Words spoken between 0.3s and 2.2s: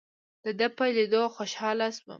دده په لیدو خوشاله شوم.